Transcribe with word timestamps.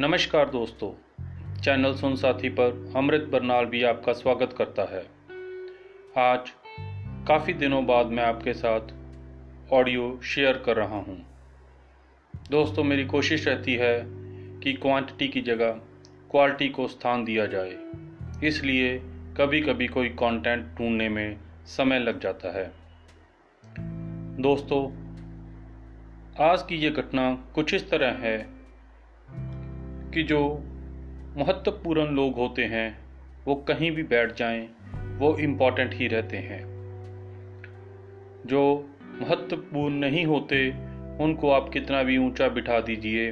नमस्कार 0.00 0.50
दोस्तों, 0.50 0.92
चैनल 1.62 1.94
सुन 1.94 2.16
साथी 2.16 2.48
पर 2.48 2.92
अमृत 2.96 3.28
बरनाल 3.32 3.64
भी 3.64 3.82
आपका 3.82 4.12
स्वागत 4.12 4.54
करता 4.58 4.82
है। 4.82 5.02
आज 6.18 6.50
काफ़ी 7.28 7.52
दिनों 7.52 7.86
बाद 7.86 8.06
मैं 8.06 8.22
आपके 8.22 8.52
साथ 8.52 8.80
ऑडियो 9.72 10.20
शेयर 10.24 10.62
कर 10.66 10.76
रहा 10.76 10.96
हूँ। 10.96 11.26
दोस्तों, 12.50 12.84
मेरी 12.84 13.04
कोशिश 13.04 13.48
रहती 13.48 13.74
है 13.74 14.02
कि 14.60 14.72
क्वांटिटी 14.72 15.28
की 15.28 15.40
जगह 15.40 15.70
क्वालिटी 16.30 16.68
को 16.68 16.88
स्थान 16.88 17.24
दिया 17.24 17.46
जाए। 17.46 17.76
इसलिए 18.44 18.98
कभी 19.36 19.60
कभी 19.60 19.86
कोई 19.86 20.08
कंटेंट 20.08 20.78
ढूँढने 20.78 21.08
में 21.08 21.40
समय 21.66 21.98
लग 21.98 22.20
जाता 22.20 22.58
है। 22.58 22.72
दोस्तों, 24.42 24.86
आज 26.44 26.62
की 26.62 26.76
ये 26.76 26.90
घटना 26.90 27.34
कुछ 27.54 27.74
इस 27.74 27.90
तरह 27.90 28.10
है 28.10 28.59
कि 30.14 30.22
जो 30.22 30.64
महत्वपूर्ण 31.36 32.02
लोग 32.02 32.34
होते 32.34 32.64
हैं, 32.64 32.98
वो 33.46 33.54
कहीं 33.54 33.90
भी 33.90 34.02
बैठ 34.02 34.34
जाएँ, 34.34 34.68
वो 35.18 35.38
इंपॉर्टेंट 35.38 35.94
ही 35.94 36.06
रहते 36.06 36.36
हैं। 36.36 36.64
जो 38.46 38.90
महत्वपूर्ण 39.20 39.94
नहीं 39.94 40.26
होते, 40.26 40.70
उनको 41.24 41.50
आप 41.50 41.68
कितना 41.68 42.02
भी 42.02 42.18
ऊँचा 42.18 42.48
बिठा 42.48 42.80
दीजिए, 42.80 43.30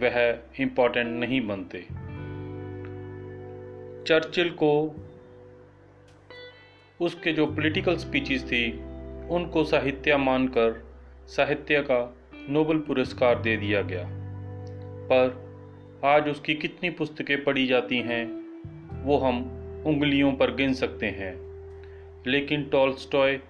वह 0.00 0.38
इंपॉर्टेंट 0.60 1.06
नहीं 1.06 1.46
बनते। 1.46 1.78
चर्चिल 4.04 4.50
को 4.50 4.96
उसके 7.00 7.32
जो 7.32 7.46
पॉलिटिकल 7.46 7.96
स्पीचेस 7.96 8.44
थी, 8.44 8.72
उनको 9.28 9.64
साहित्य 9.64 10.16
मानकर, 10.16 10.86
साहित्य 11.26 11.80
का 11.80 12.16
नोबल 12.48 12.78
पुरस्कार 12.78 13.42
दे 13.42 13.56
दिया 13.56 13.82
गया। 13.82 14.06
पर 15.08 15.45
आज 16.04 16.28
उसकी 16.28 16.54
कितनी 16.54 16.90
पुस्तकें 16.90 17.44
पढ़ी 17.44 17.66
जाती 17.66 17.96
हैं, 17.96 18.26
वो 19.04 19.18
हम 19.18 19.42
उंगलियों 19.86 20.32
पर 20.32 20.54
गिन 20.54 20.74
सकते 20.74 21.06
हैं। 21.06 21.46
लेकिन 22.26 22.64
टॉल्स्टॉय, 22.64 23.40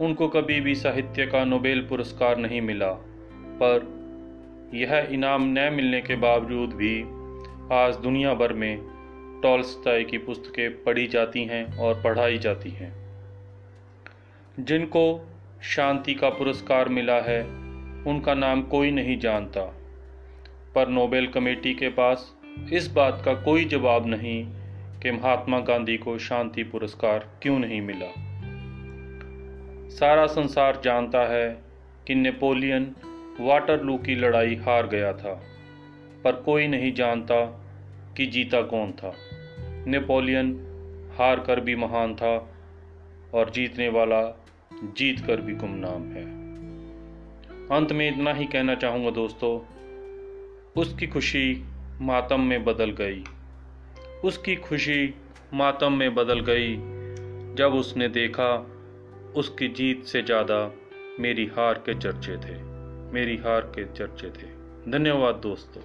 उनको 0.00 0.28
कभी 0.28 0.60
भी 0.60 0.74
साहित्य 0.74 1.26
का 1.26 1.44
नोबेल 1.44 1.80
पुरस्कार 1.80 2.36
नहीं 2.36 2.60
मिला। 2.60 2.92
पर 3.62 3.98
यह 4.74 5.08
इनाम 5.10 5.42
न 5.42 5.72
मिलने 5.72 6.00
के 6.00 6.16
बावजूद 6.16 6.70
भी 6.70 7.02
आज 7.72 7.96
दुनिया 7.96 8.34
भर 8.34 8.52
में 8.52 8.78
टॉल्स्टॉय 9.42 10.04
की 10.04 10.18
पुस्तकें 10.18 10.82
पढ़ी 10.84 11.06
जाती 11.06 11.44
हैं 11.44 11.78
और 11.78 12.02
पढ़ाई 12.02 12.38
जाती 12.38 12.70
हैं। 12.70 12.92
जिनको 14.60 15.28
शांति 15.62 16.14
का 16.14 16.30
पुरस्कार 16.30 16.88
मिला 16.88 17.20
है, 17.20 17.42
उनका 18.04 18.34
नाम 18.34 18.62
कोई 18.62 18.90
नहीं 18.90 19.18
जानता। 19.18 19.77
पर 20.74 20.88
नोबेल 20.88 21.26
कमेटी 21.26 21.74
के 21.74 21.88
पास 21.88 22.32
इस 22.72 22.90
बात 22.90 23.22
का 23.24 23.34
कोई 23.34 23.64
जवाब 23.64 24.06
नहीं 24.06 24.44
कि 25.00 25.10
महात्मा 25.10 25.58
गांधी 25.60 25.96
को 25.96 26.18
शांति 26.18 26.62
पुरस्कार 26.62 27.28
क्यों 27.42 27.58
नहीं 27.58 27.80
मिला। 27.82 28.12
सारा 29.96 30.26
संसार 30.26 30.80
जानता 30.84 31.20
है 31.26 31.48
कि 32.06 32.14
नेपोलियन 32.14 32.94
वाटरलू 33.40 33.96
की 33.98 34.14
लड़ाई 34.14 34.54
हार 34.56 34.86
गया 34.86 35.12
था, 35.12 35.32
पर 36.24 36.32
कोई 36.32 36.66
नहीं 36.66 36.92
जानता 36.92 37.44
कि 38.16 38.26
जीता 38.26 38.62
कौन 38.62 38.92
था। 38.92 39.12
नेपोलियन 39.86 40.52
हार 41.18 41.40
कर 41.40 41.60
भी 41.60 41.76
महान 41.76 42.14
था 42.14 42.36
और 43.34 43.50
जीतने 43.50 43.88
वाला 43.88 44.22
जीत 44.96 45.20
कर 45.20 45.40
भी 45.40 45.54
गुमनाम 45.54 46.02
है। 46.08 46.24
अंत 47.70 47.92
में 47.92 48.08
इतना 48.08 48.32
ही 48.32 48.44
कहना 48.44 48.74
चाहूँगा 48.74 49.10
दोस्तों 49.10 49.58
उसकी 50.78 51.06
खुशी 51.06 51.64
मातम 52.00 52.40
में 52.40 52.64
बदल 52.64 52.90
गई। 52.90 53.24
उसकी 54.24 54.56
खुशी 54.56 55.14
मातम 55.54 55.92
में 55.92 56.14
बदल 56.14 56.40
गई। 56.40 56.76
जब 57.54 57.74
उसने 57.74 58.08
देखा, 58.08 58.66
उसकी 59.36 59.68
जीत 59.68 60.04
से 60.04 60.22
ज़्यादा 60.22 60.72
मेरी 61.20 61.46
हार 61.46 61.74
के 61.74 61.94
चर्चे 61.94 62.36
थे। 62.36 62.62
मेरी 63.12 63.36
हार 63.36 63.60
के 63.60 63.84
चर्चे 63.84 64.26
थे। 64.26 64.46
धन्यवाद 64.90 65.34
दोस्तों। 65.34 65.82